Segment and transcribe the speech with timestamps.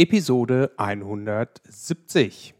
[0.00, 2.57] Episode 170.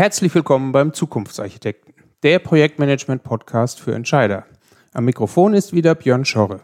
[0.00, 4.46] Herzlich willkommen beim Zukunftsarchitekten, der Projektmanagement-Podcast für Entscheider.
[4.94, 6.62] Am Mikrofon ist wieder Björn Schorre.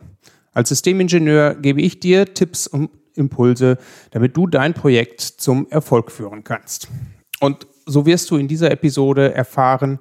[0.54, 3.76] Als Systemingenieur gebe ich dir Tipps und Impulse,
[4.12, 6.88] damit du dein Projekt zum Erfolg führen kannst.
[7.38, 9.98] Und so wirst du in dieser Episode erfahren,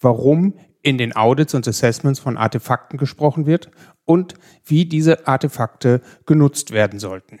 [0.00, 3.70] warum in den Audits und Assessments von Artefakten gesprochen wird
[4.06, 4.32] und
[4.64, 7.38] wie diese Artefakte genutzt werden sollten.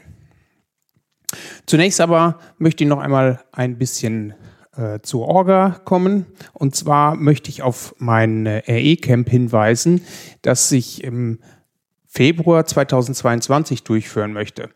[1.64, 4.34] Zunächst aber möchte ich noch einmal ein bisschen
[4.78, 6.26] äh, zur Orga kommen.
[6.52, 10.02] Und zwar möchte ich auf mein äh, RE-Camp hinweisen,
[10.42, 11.40] das ich im
[12.06, 14.70] Februar 2022 durchführen möchte.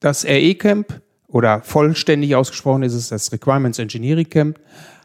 [0.00, 4.60] Das RE-Camp oder vollständig ausgesprochen ist es das Requirements Engineering Camp,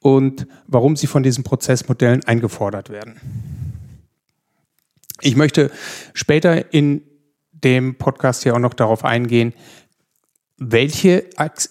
[0.00, 3.20] und warum sie von diesen Prozessmodellen eingefordert werden.
[5.20, 5.70] Ich möchte
[6.14, 7.02] später in
[7.52, 9.52] dem Podcast hier auch noch darauf eingehen,
[10.56, 11.24] welche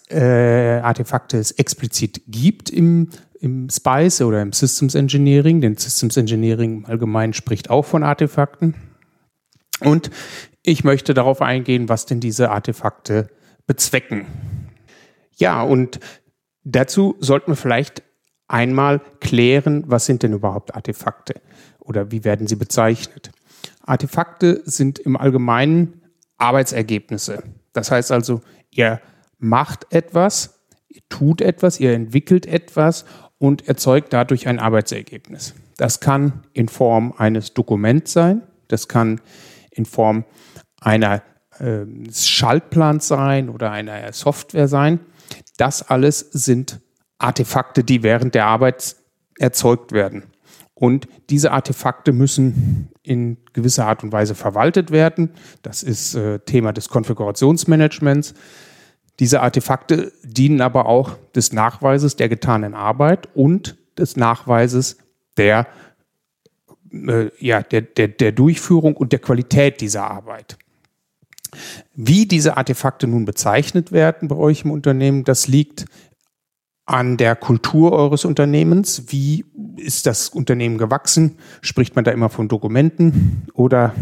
[0.09, 5.61] äh, Artefakte es explizit gibt im, im SPICE oder im Systems Engineering.
[5.61, 8.75] Denn Systems Engineering allgemein spricht auch von Artefakten.
[9.79, 10.09] Und
[10.63, 13.29] ich möchte darauf eingehen, was denn diese Artefakte
[13.65, 14.25] bezwecken.
[15.37, 15.99] Ja, und
[16.63, 18.03] dazu sollten wir vielleicht
[18.49, 21.35] einmal klären, was sind denn überhaupt Artefakte
[21.79, 23.31] oder wie werden sie bezeichnet.
[23.81, 26.01] Artefakte sind im Allgemeinen
[26.37, 27.43] Arbeitsergebnisse.
[27.73, 28.99] Das heißt also, ihr
[29.37, 33.05] macht etwas, ihr tut etwas, ihr entwickelt etwas
[33.37, 35.53] und erzeugt dadurch ein Arbeitsergebnis.
[35.77, 39.21] Das kann in Form eines Dokuments sein, das kann
[39.71, 40.25] in Form
[40.81, 41.21] einer
[41.59, 44.99] äh, Schaltplans sein oder einer Software sein.
[45.57, 46.81] Das alles sind
[47.19, 48.95] Artefakte, die während der Arbeit
[49.37, 50.23] erzeugt werden.
[50.73, 55.31] Und diese Artefakte müssen in gewisser Art und Weise verwaltet werden.
[55.61, 58.33] Das ist äh, Thema des Konfigurationsmanagements.
[59.19, 64.97] Diese Artefakte dienen aber auch des Nachweises der getanen Arbeit und des Nachweises
[65.35, 65.67] der,
[66.91, 70.57] äh, ja, der, der, der Durchführung und der Qualität dieser Arbeit.
[71.93, 75.85] Wie diese Artefakte nun bezeichnet werden bei euch im Unternehmen, das liegt
[76.89, 79.03] an der Kultur eures Unternehmens.
[79.09, 79.45] Wie
[79.77, 81.37] ist das Unternehmen gewachsen?
[81.61, 83.93] Spricht man da immer von Dokumenten oder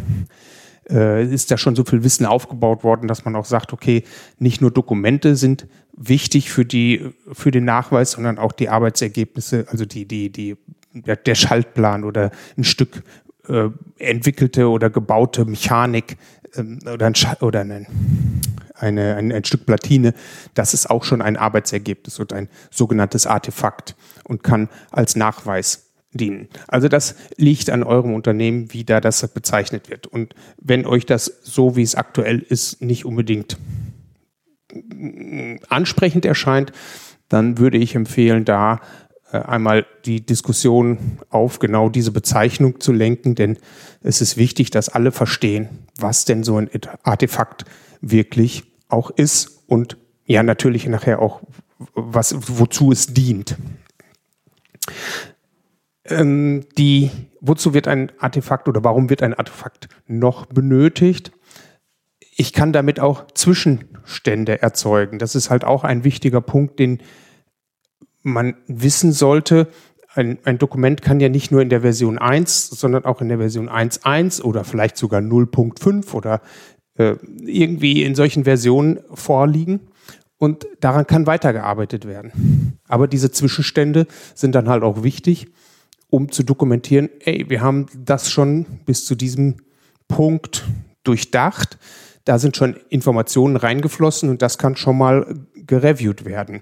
[0.89, 4.03] äh, ist da schon so viel Wissen aufgebaut worden, dass man auch sagt, okay,
[4.39, 5.67] nicht nur Dokumente sind
[5.97, 10.55] wichtig für die für den Nachweis, sondern auch die Arbeitsergebnisse, also die die die
[10.93, 13.03] der, Schaltplan oder ein Stück
[13.49, 16.17] äh, entwickelte oder gebaute Mechanik
[16.57, 17.87] ähm, oder ein oder ein
[18.79, 20.13] eine, ein, ein Stück Platine,
[20.53, 26.47] das ist auch schon ein Arbeitsergebnis und ein sogenanntes Artefakt und kann als Nachweis dienen.
[26.67, 30.07] Also das liegt an eurem Unternehmen, wie da das bezeichnet wird.
[30.07, 33.57] Und wenn euch das so, wie es aktuell ist, nicht unbedingt
[35.69, 36.71] ansprechend erscheint,
[37.29, 38.79] dann würde ich empfehlen, da
[39.31, 43.57] einmal die Diskussion auf genau diese Bezeichnung zu lenken, denn
[44.01, 46.69] es ist wichtig, dass alle verstehen, was denn so ein
[47.03, 47.65] Artefakt
[48.01, 51.41] wirklich auch ist und ja natürlich nachher auch,
[51.93, 53.57] was, wozu es dient.
[56.05, 61.31] Ähm, die, wozu wird ein Artefakt oder warum wird ein Artefakt noch benötigt?
[62.19, 65.19] Ich kann damit auch Zwischenstände erzeugen.
[65.19, 67.01] Das ist halt auch ein wichtiger Punkt, den
[68.27, 69.67] man wissen sollte.
[70.13, 73.37] Ein, ein, Dokument kann ja nicht nur in der Version 1, sondern auch in der
[73.37, 76.41] Version 1.1 oder vielleicht sogar 0.5 oder
[76.95, 77.15] äh,
[77.45, 79.81] irgendwie in solchen Versionen vorliegen.
[80.39, 82.77] Und daran kann weitergearbeitet werden.
[82.87, 85.47] Aber diese Zwischenstände sind dann halt auch wichtig,
[86.09, 89.57] um zu dokumentieren, ey, wir haben das schon bis zu diesem
[90.07, 90.65] Punkt
[91.03, 91.77] durchdacht.
[92.23, 96.61] Da sind schon Informationen reingeflossen und das kann schon mal gereviewt werden.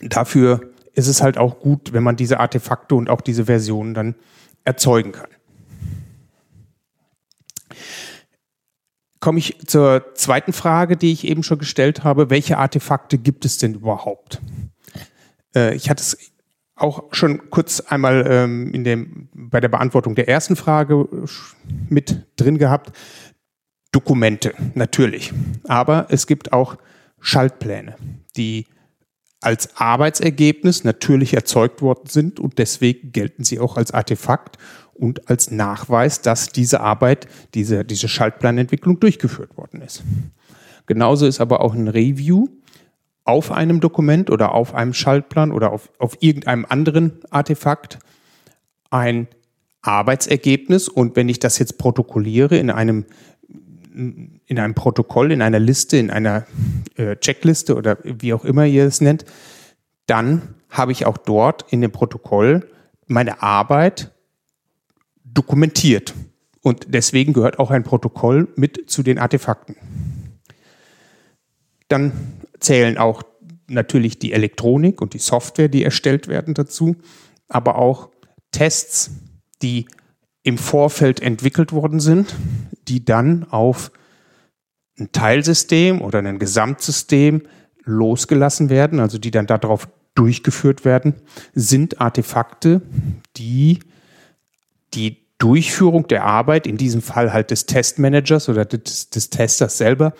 [0.00, 4.14] Dafür ist es halt auch gut, wenn man diese Artefakte und auch diese Versionen dann
[4.64, 5.28] erzeugen kann.
[9.20, 12.30] Komme ich zur zweiten Frage, die ich eben schon gestellt habe.
[12.30, 14.40] Welche Artefakte gibt es denn überhaupt?
[15.54, 16.16] Äh, ich hatte es
[16.76, 21.08] auch schon kurz einmal ähm, in dem, bei der Beantwortung der ersten Frage
[21.88, 22.92] mit drin gehabt.
[23.92, 25.32] Dokumente, natürlich.
[25.64, 26.76] Aber es gibt auch
[27.20, 27.96] Schaltpläne,
[28.36, 28.66] die
[29.40, 34.56] als Arbeitsergebnis natürlich erzeugt worden sind und deswegen gelten sie auch als Artefakt
[34.94, 40.02] und als Nachweis, dass diese Arbeit, diese, diese Schaltplanentwicklung durchgeführt worden ist.
[40.86, 42.48] Genauso ist aber auch ein Review
[43.24, 47.98] auf einem Dokument oder auf einem Schaltplan oder auf, auf irgendeinem anderen Artefakt
[48.90, 49.28] ein
[49.82, 53.04] Arbeitsergebnis und wenn ich das jetzt protokolliere in einem
[53.94, 56.46] in einem Protokoll, in einer Liste, in einer
[56.96, 59.24] äh, Checkliste oder wie auch immer ihr es nennt,
[60.06, 62.68] dann habe ich auch dort in dem Protokoll
[63.06, 64.12] meine Arbeit
[65.24, 66.14] dokumentiert.
[66.62, 69.76] Und deswegen gehört auch ein Protokoll mit zu den Artefakten.
[71.88, 72.12] Dann
[72.58, 73.22] zählen auch
[73.68, 76.96] natürlich die Elektronik und die Software, die erstellt werden dazu,
[77.48, 78.10] aber auch
[78.50, 79.10] Tests,
[79.62, 79.86] die
[80.42, 82.34] im Vorfeld entwickelt worden sind,
[82.88, 83.90] die dann auf
[84.98, 87.42] ein Teilsystem oder ein Gesamtsystem
[87.84, 91.14] losgelassen werden, also die dann darauf durchgeführt werden,
[91.54, 92.82] sind Artefakte,
[93.36, 93.80] die
[94.94, 100.14] die Durchführung der Arbeit, in diesem Fall halt des Testmanagers oder des, des Testers selber,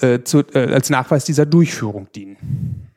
[0.00, 2.90] äh, zu, äh, als Nachweis dieser Durchführung dienen.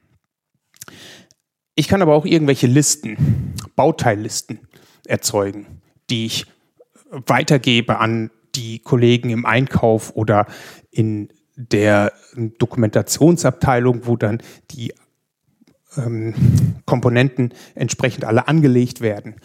[1.75, 4.59] Ich kann aber auch irgendwelche Listen, Bauteillisten
[5.05, 6.45] erzeugen, die ich
[7.11, 10.48] weitergebe an die Kollegen im Einkauf oder
[10.92, 14.94] in der Dokumentationsabteilung, wo dann die
[15.95, 16.33] ähm,
[16.86, 19.36] Komponenten entsprechend alle angelegt werden.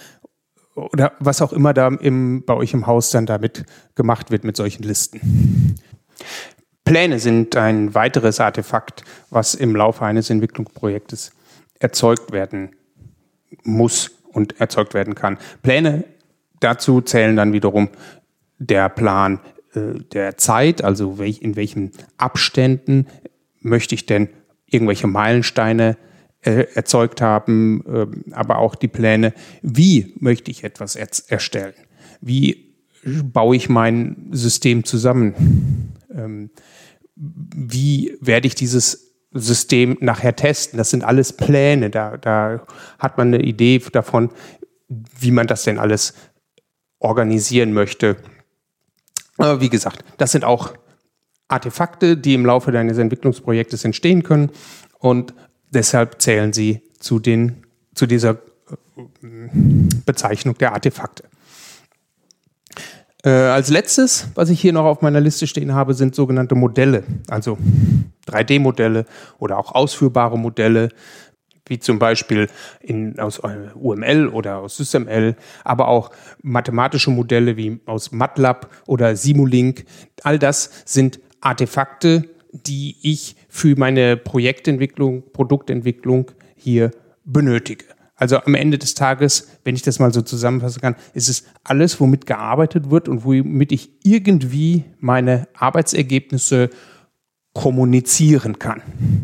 [0.74, 3.64] Oder was auch immer da im, bei euch im Haus dann damit
[3.94, 5.76] gemacht wird mit solchen Listen.
[6.84, 11.32] Pläne sind ein weiteres Artefakt, was im Laufe eines Entwicklungsprojektes
[11.78, 12.74] erzeugt werden
[13.64, 15.38] muss und erzeugt werden kann.
[15.62, 16.04] Pläne
[16.60, 17.88] dazu zählen dann wiederum
[18.66, 19.40] der Plan
[19.74, 23.06] äh, der Zeit, also in welchen Abständen
[23.60, 24.28] möchte ich denn
[24.66, 25.96] irgendwelche Meilensteine
[26.40, 31.74] äh, erzeugt haben, äh, aber auch die Pläne, wie möchte ich etwas er erstellen,
[32.20, 32.72] wie
[33.04, 36.50] baue ich mein System zusammen, ähm,
[37.14, 40.76] wie werde ich dieses System nachher testen.
[40.76, 42.66] Das sind alles Pläne, da, da
[42.98, 44.30] hat man eine Idee davon,
[44.88, 46.14] wie man das denn alles
[46.98, 48.16] organisieren möchte.
[49.38, 50.74] Aber wie gesagt, das sind auch
[51.48, 54.50] Artefakte, die im Laufe deines Entwicklungsprojektes entstehen können
[54.98, 55.34] und
[55.70, 58.36] deshalb zählen sie zu, den, zu dieser äh,
[60.06, 61.24] Bezeichnung der Artefakte.
[63.24, 67.04] Äh, als letztes, was ich hier noch auf meiner Liste stehen habe, sind sogenannte Modelle,
[67.28, 67.56] also
[68.26, 69.06] 3D-Modelle
[69.38, 70.88] oder auch ausführbare Modelle,
[71.66, 72.48] wie zum Beispiel
[72.80, 76.10] in, aus UML oder aus SysML, aber auch
[76.42, 79.84] mathematische Modelle wie aus MATLAB oder Simulink.
[80.22, 86.90] All das sind Artefakte, die ich für meine Projektentwicklung, Produktentwicklung hier
[87.24, 87.86] benötige.
[88.14, 91.98] Also am Ende des Tages, wenn ich das mal so zusammenfassen kann, ist es alles,
[91.98, 96.70] womit gearbeitet wird und womit ich irgendwie meine Arbeitsergebnisse
[97.54, 98.82] kommunizieren kann,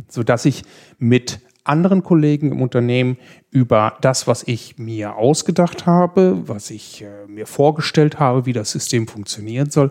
[0.08, 0.64] sodass ich
[0.98, 3.18] mit anderen Kollegen im Unternehmen
[3.50, 8.70] über das, was ich mir ausgedacht habe, was ich äh, mir vorgestellt habe, wie das
[8.70, 9.90] System funktionieren soll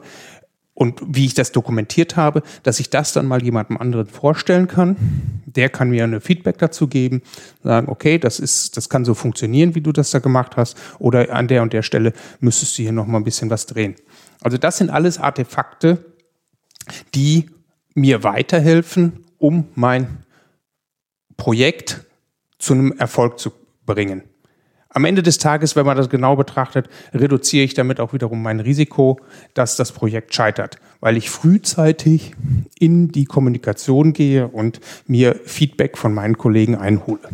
[0.78, 4.96] und wie ich das dokumentiert habe, dass ich das dann mal jemandem anderen vorstellen kann.
[5.46, 7.24] Der kann mir eine Feedback dazu geben,
[7.64, 11.34] sagen, okay, das ist, das kann so funktionieren, wie du das da gemacht hast, oder
[11.34, 13.96] an der und der Stelle müsstest du hier noch mal ein bisschen was drehen.
[14.42, 16.06] Also das sind alles Artefakte,
[17.16, 17.50] die
[17.96, 20.20] mir weiterhelfen, um mein
[21.38, 22.04] Projekt
[22.60, 23.52] zu einem Erfolg zu
[23.86, 24.24] bringen.
[24.90, 28.60] Am Ende des Tages, wenn man das genau betrachtet, reduziere ich damit auch wiederum mein
[28.60, 29.20] Risiko,
[29.54, 32.34] dass das Projekt scheitert, weil ich frühzeitig
[32.80, 37.30] in die Kommunikation gehe und mir Feedback von meinen Kollegen einhole.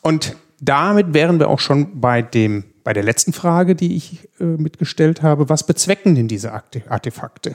[0.00, 4.44] Und damit wären wir auch schon bei dem bei der letzten Frage, die ich äh,
[4.44, 7.54] mitgestellt habe, was bezwecken denn diese Artefakte?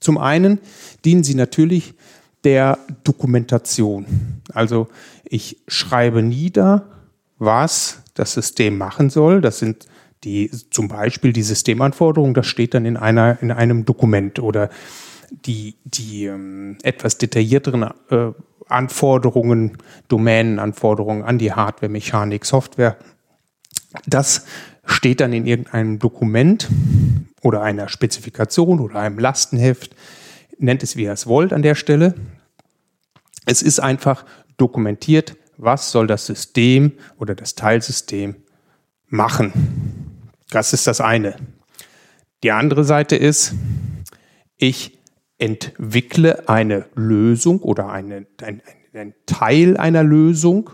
[0.00, 0.58] Zum einen
[1.04, 1.94] dienen sie natürlich
[2.46, 4.06] der Dokumentation.
[4.54, 4.86] Also
[5.24, 6.86] ich schreibe nieder,
[7.38, 9.40] was das System machen soll.
[9.40, 9.88] Das sind
[10.22, 14.70] die, zum Beispiel die Systemanforderungen, das steht dann in einer, in einem Dokument oder
[15.30, 18.30] die, die ähm, etwas detaillierteren äh,
[18.68, 22.96] Anforderungen, Domänenanforderungen an die Hardware, Mechanik, Software.
[24.06, 24.46] Das
[24.84, 26.68] steht dann in irgendeinem Dokument
[27.42, 29.96] oder einer Spezifikation oder einem Lastenheft.
[30.58, 32.14] Nennt es wie ihr es wollt an der Stelle.
[33.46, 34.26] Es ist einfach
[34.58, 38.36] dokumentiert, was soll das System oder das Teilsystem
[39.08, 39.52] machen.
[40.50, 41.36] Das ist das eine.
[42.42, 43.54] Die andere Seite ist,
[44.58, 44.98] ich
[45.38, 48.62] entwickle eine Lösung oder eine, ein,
[48.92, 50.70] ein Teil einer Lösung,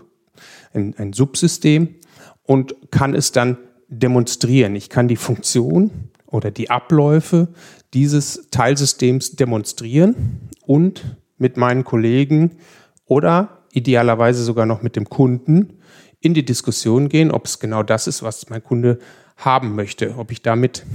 [0.73, 1.95] ein, ein Subsystem
[2.43, 4.75] und kann es dann demonstrieren.
[4.75, 7.49] Ich kann die Funktion oder die Abläufe
[7.93, 12.57] dieses Teilsystems demonstrieren und mit meinen Kollegen
[13.05, 15.79] oder idealerweise sogar noch mit dem Kunden
[16.21, 18.97] in die Diskussion gehen, ob es genau das ist, was mein Kunde
[19.35, 20.85] haben möchte, ob ich damit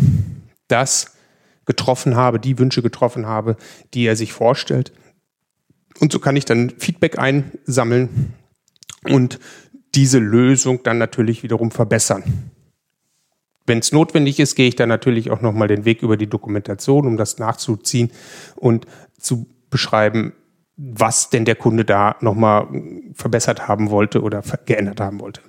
[0.69, 1.17] das
[1.67, 3.57] getroffen habe, die Wünsche getroffen habe,
[3.93, 4.90] die er sich vorstellt.
[6.00, 8.33] Und so kann ich dann Feedback einsammeln
[9.05, 9.38] und
[9.95, 12.23] diese Lösung dann natürlich wiederum verbessern.
[13.67, 17.07] Wenn es notwendig ist, gehe ich dann natürlich auch nochmal den Weg über die Dokumentation,
[17.07, 18.11] um das nachzuziehen
[18.57, 18.87] und
[19.19, 20.33] zu beschreiben,
[20.77, 22.69] was denn der Kunde da nochmal
[23.15, 25.41] verbessert haben wollte oder geändert haben wollte.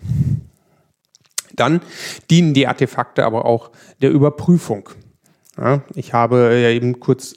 [1.56, 1.82] Dann
[2.30, 3.72] dienen die Artefakte aber auch
[4.02, 4.90] der Überprüfung.
[5.58, 7.36] Ja, ich habe ja eben kurz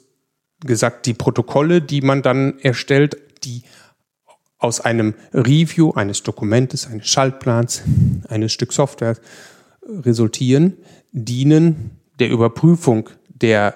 [0.61, 3.63] gesagt, die Protokolle, die man dann erstellt, die
[4.57, 7.83] aus einem Review eines Dokumentes, eines Schaltplans,
[8.29, 9.17] eines Stück Software
[9.85, 10.77] resultieren,
[11.11, 13.75] dienen der Überprüfung der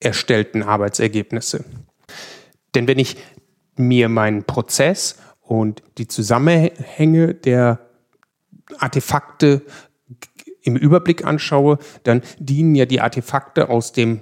[0.00, 1.64] erstellten Arbeitsergebnisse.
[2.74, 3.16] Denn wenn ich
[3.76, 7.80] mir meinen Prozess und die Zusammenhänge der
[8.78, 9.62] Artefakte
[10.62, 14.20] im Überblick anschaue, dann dienen ja die Artefakte aus dem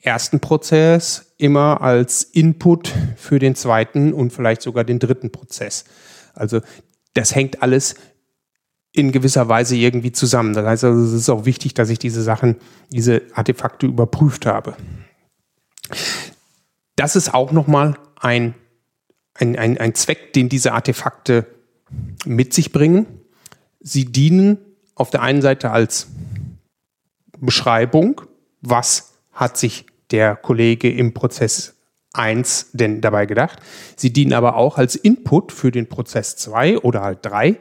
[0.00, 5.84] ersten Prozess immer als Input für den zweiten und vielleicht sogar den dritten Prozess.
[6.34, 6.60] Also
[7.14, 7.94] das hängt alles
[8.92, 10.54] in gewisser Weise irgendwie zusammen.
[10.54, 12.56] Das heißt also, es ist auch wichtig, dass ich diese Sachen,
[12.90, 14.76] diese Artefakte überprüft habe.
[16.98, 18.56] Das ist auch nochmal ein,
[19.34, 21.46] ein, ein, ein Zweck, den diese Artefakte
[22.24, 23.06] mit sich bringen.
[23.78, 24.58] Sie dienen
[24.96, 26.08] auf der einen Seite als
[27.38, 28.22] Beschreibung,
[28.62, 31.76] was hat sich der Kollege im Prozess
[32.14, 33.60] 1 denn dabei gedacht.
[33.94, 37.58] Sie dienen aber auch als Input für den Prozess 2 oder halt 3,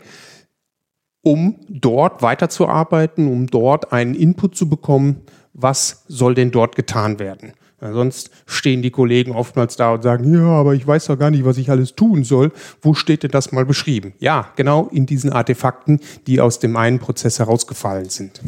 [1.22, 5.22] um dort weiterzuarbeiten, um dort einen Input zu bekommen,
[5.54, 7.54] was soll denn dort getan werden.
[7.80, 11.30] Ja, sonst stehen die Kollegen oftmals da und sagen, ja, aber ich weiß doch gar
[11.30, 12.52] nicht, was ich alles tun soll.
[12.82, 14.14] Wo steht denn das mal beschrieben?
[14.20, 18.42] Ja, genau in diesen Artefakten, die aus dem einen Prozess herausgefallen sind.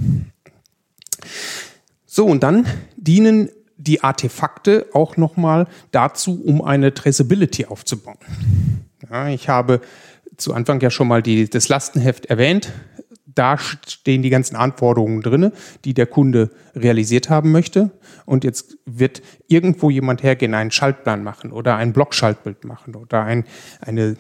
[2.08, 8.18] So, und dann dienen die Artefakte auch nochmal dazu, um eine Traceability aufzubauen.
[9.10, 9.80] Ja, ich habe
[10.38, 12.72] zu Anfang ja schon mal die, das Lastenheft erwähnt.
[13.36, 15.52] Da stehen die ganzen Anforderungen drin,
[15.86, 17.92] die der Kunde realisiert haben möchte.
[18.26, 23.46] Und jetzt wird irgendwo jemand hergehen, einen Schaltplan machen oder ein Blockschaltbild machen oder ein,
[23.82, 24.16] eine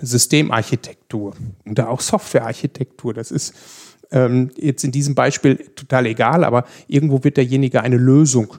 [0.00, 1.34] Systemarchitektur
[1.68, 3.14] oder auch Softwarearchitektur.
[3.14, 3.54] Das ist
[4.10, 8.56] ähm, jetzt in diesem Beispiel total egal, aber irgendwo wird derjenige eine Lösung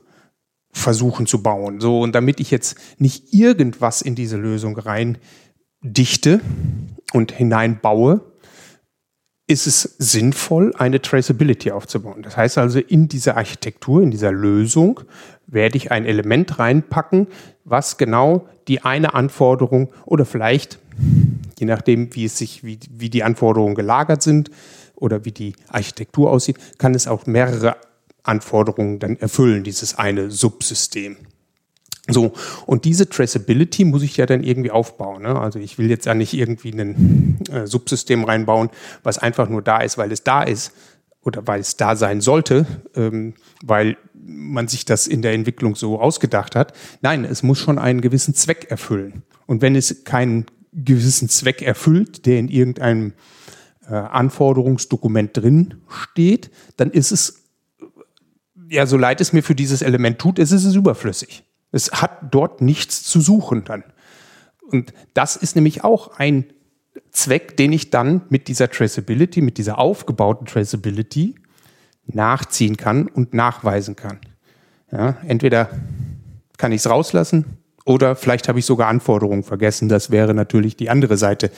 [0.72, 1.80] versuchen zu bauen.
[1.80, 5.18] So, und damit ich jetzt nicht irgendwas in diese Lösung rein
[5.82, 6.42] dichte
[7.14, 8.22] und hineinbaue,
[9.48, 12.22] ist es sinnvoll, eine Traceability aufzubauen.
[12.22, 15.00] Das heißt also, in dieser Architektur, in dieser Lösung
[15.48, 17.28] werde ich ein Element reinpacken,
[17.64, 20.80] was genau die eine Anforderung oder vielleicht,
[21.58, 24.52] je nachdem, wie es sich, wie, wie die Anforderungen gelagert sind
[24.96, 27.78] oder wie die Architektur aussieht, kann es auch mehrere
[28.24, 31.16] Anforderungen dann erfüllen, dieses eine Subsystem.
[32.10, 32.34] So,
[32.66, 35.24] und diese Traceability muss ich ja dann irgendwie aufbauen.
[35.24, 35.40] Ne?
[35.40, 38.70] Also ich will jetzt ja nicht irgendwie ein äh, Subsystem reinbauen,
[39.04, 40.72] was einfach nur da ist, weil es da ist
[41.22, 46.00] oder weil es da sein sollte, ähm, weil man sich das in der Entwicklung so
[46.00, 46.74] ausgedacht hat.
[47.02, 49.24] Nein, es muss schon einen gewissen Zweck erfüllen.
[49.46, 53.14] Und wenn es keinen gewissen Zweck erfüllt, der in irgendeinem
[53.90, 57.44] äh, Anforderungsdokument drin steht, dann ist es,
[58.70, 61.44] ja, so leid es mir für dieses Element tut, ist es überflüssig.
[61.78, 63.84] Es hat dort nichts zu suchen dann.
[64.72, 66.46] Und das ist nämlich auch ein
[67.12, 71.36] Zweck, den ich dann mit dieser Traceability, mit dieser aufgebauten Traceability
[72.08, 74.20] nachziehen kann und nachweisen kann.
[74.92, 75.70] Ja, entweder
[76.58, 77.46] kann ich es rauslassen
[77.86, 79.88] oder vielleicht habe ich sogar Anforderungen vergessen.
[79.88, 81.52] Das wäre natürlich die andere Seite,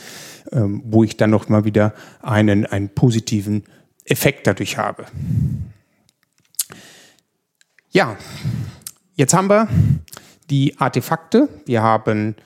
[0.51, 3.63] ähm, wo ich dann noch mal wieder einen, einen positiven
[4.03, 5.05] Effekt dadurch habe.
[7.91, 8.17] Ja,
[9.19, 9.67] Jetzt haben wir
[10.49, 11.49] die Artefakte.
[11.65, 12.37] Wir haben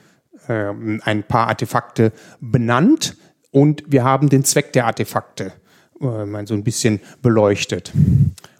[0.48, 3.16] ähm, ein paar Artefakte benannt
[3.52, 5.52] und wir haben den Zweck der Artefakte
[6.00, 7.92] äh, so ein bisschen beleuchtet.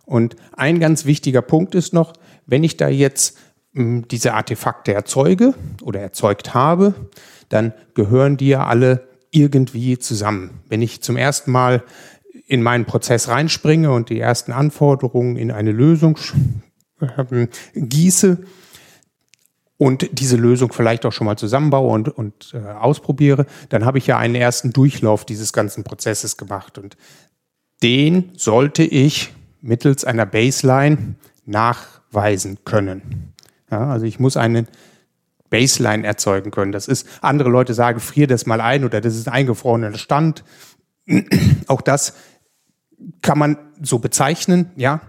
[0.05, 2.13] Und ein ganz wichtiger Punkt ist noch,
[2.47, 3.37] wenn ich da jetzt
[3.75, 6.95] äh, diese Artefakte erzeuge oder erzeugt habe,
[7.49, 10.61] dann gehören die ja alle irgendwie zusammen.
[10.69, 11.83] Wenn ich zum ersten Mal
[12.47, 16.17] in meinen Prozess reinspringe und die ersten Anforderungen in eine Lösung
[17.31, 18.39] ähm, gieße
[19.77, 24.07] und diese Lösung vielleicht auch schon mal zusammenbaue und, und äh, ausprobiere, dann habe ich
[24.07, 26.79] ja einen ersten Durchlauf dieses ganzen Prozesses gemacht.
[26.79, 26.97] Und
[27.83, 33.35] den sollte ich mittels einer Baseline nachweisen können.
[33.71, 34.69] Ja, also ich muss einen
[35.51, 36.73] Baseline erzeugen können.
[36.73, 40.45] Das ist, andere Leute sagen, frier das mal ein oder das ist ein eingefrorener Stand.
[41.67, 42.15] Auch das
[43.23, 45.01] kann man so bezeichnen, ja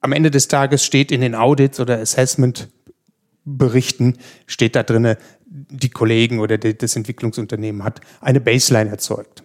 [0.00, 6.40] am Ende des Tages steht in den Audits oder Assessment-Berichten, steht da drin, die Kollegen
[6.40, 9.42] oder das Entwicklungsunternehmen hat eine Baseline erzeugt.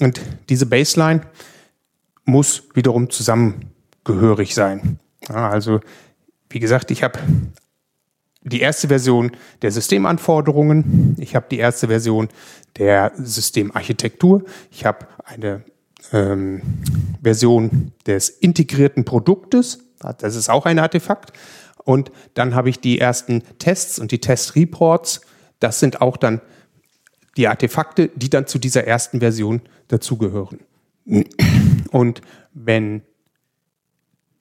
[0.00, 1.22] Und diese Baseline
[2.24, 4.98] muss wiederum zusammengehörig sein.
[5.28, 5.80] Ja, also,
[6.48, 7.18] wie gesagt, ich habe
[8.44, 12.28] die erste Version der Systemanforderungen, ich habe die erste Version
[12.76, 15.62] der Systemarchitektur, ich habe eine
[16.12, 16.62] ähm,
[17.22, 19.84] Version des integrierten Produktes,
[20.18, 21.32] das ist auch ein Artefakt.
[21.84, 25.22] Und dann habe ich die ersten Tests und die Test-Reports.
[25.58, 26.40] Das sind auch dann
[27.36, 30.60] die Artefakte, die dann zu dieser ersten Version dazugehören.
[31.90, 32.20] Und
[32.52, 33.02] wenn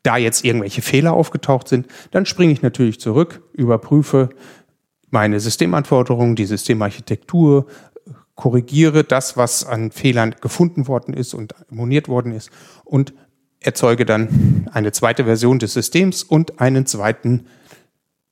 [0.03, 4.29] da jetzt irgendwelche Fehler aufgetaucht sind, dann springe ich natürlich zurück, überprüfe
[5.09, 7.67] meine Systemanforderungen, die Systemarchitektur,
[8.35, 12.49] korrigiere das, was an Fehlern gefunden worden ist und moniert worden ist
[12.85, 13.13] und
[13.61, 17.45] erzeuge dann eine zweite Version des Systems und einen zweiten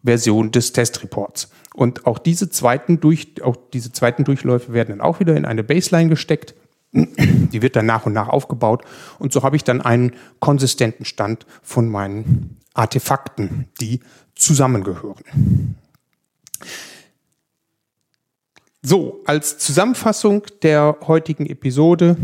[0.03, 1.49] Version des Testreports.
[1.73, 5.63] Und auch diese zweiten, durch, auch diese zweiten Durchläufe werden dann auch wieder in eine
[5.63, 6.55] Baseline gesteckt.
[6.91, 8.83] Die wird dann nach und nach aufgebaut.
[9.19, 13.99] Und so habe ich dann einen konsistenten Stand von meinen Artefakten, die
[14.33, 15.75] zusammengehören.
[18.81, 22.17] So, als Zusammenfassung der heutigen Episode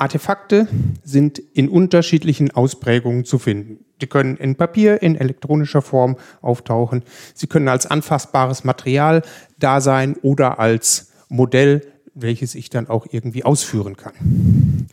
[0.00, 0.66] Artefakte
[1.04, 3.84] sind in unterschiedlichen Ausprägungen zu finden.
[4.00, 7.04] Die können in Papier, in elektronischer Form auftauchen.
[7.34, 9.20] Sie können als anfassbares Material
[9.58, 14.88] da sein oder als Modell, welches ich dann auch irgendwie ausführen kann.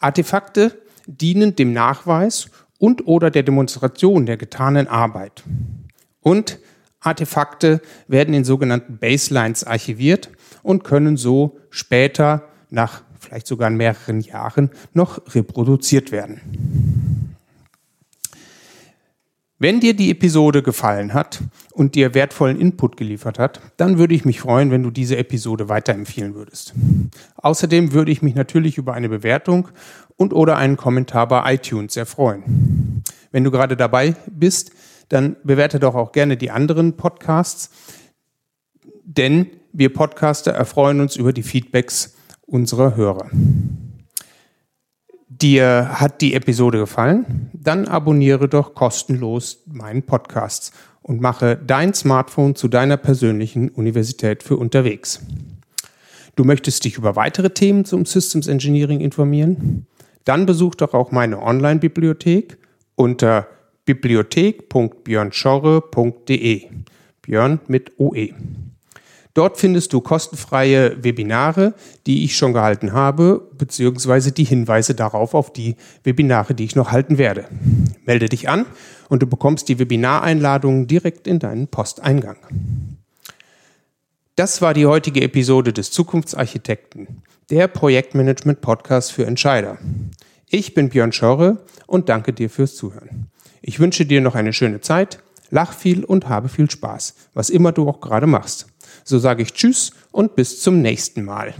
[0.00, 5.44] Artefakte dienen dem Nachweis und oder der Demonstration der getanen Arbeit.
[6.20, 6.58] Und
[7.00, 10.30] Artefakte werden in sogenannten Baselines archiviert
[10.62, 16.40] und können so später nach vielleicht sogar in mehreren Jahren noch reproduziert werden.
[19.58, 24.26] Wenn dir die Episode gefallen hat und dir wertvollen Input geliefert hat, dann würde ich
[24.26, 26.74] mich freuen, wenn du diese Episode weiterempfehlen würdest.
[27.36, 29.68] Außerdem würde ich mich natürlich über eine Bewertung
[30.16, 33.02] und oder einen Kommentar bei iTunes sehr freuen.
[33.32, 34.72] Wenn du gerade dabei bist,
[35.08, 37.70] dann bewerte doch auch gerne die anderen Podcasts,
[39.04, 42.15] denn wir Podcaster erfreuen uns über die Feedbacks
[42.46, 43.28] unserer Hörer.
[45.28, 47.50] Dir hat die Episode gefallen?
[47.52, 54.56] Dann abonniere doch kostenlos meinen Podcast und mache dein Smartphone zu deiner persönlichen Universität für
[54.56, 55.20] unterwegs.
[56.36, 59.86] Du möchtest dich über weitere Themen zum Systems Engineering informieren?
[60.24, 62.56] Dann besuch doch auch meine Online-Bibliothek
[62.94, 63.46] unter
[63.84, 66.62] bibliothek.björnschorre.de.
[67.22, 68.32] Björn mit OE.
[69.36, 71.74] Dort findest du kostenfreie Webinare,
[72.06, 76.90] die ich schon gehalten habe, beziehungsweise die Hinweise darauf auf die Webinare, die ich noch
[76.90, 77.44] halten werde.
[78.06, 78.64] Melde dich an
[79.10, 82.38] und du bekommst die Webinareinladungen direkt in deinen Posteingang.
[84.36, 89.76] Das war die heutige Episode des Zukunftsarchitekten, der Projektmanagement-Podcast für Entscheider.
[90.48, 93.26] Ich bin Björn Schorre und danke dir fürs Zuhören.
[93.60, 95.18] Ich wünsche dir noch eine schöne Zeit,
[95.50, 98.68] lach viel und habe viel Spaß, was immer du auch gerade machst.
[99.08, 101.54] So sage ich Tschüss und bis zum nächsten Mal.